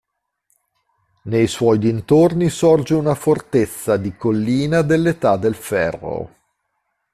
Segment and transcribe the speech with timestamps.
[1.25, 6.35] Nei suoi dintorni sorge una fortezza di collina dell'età del ferro.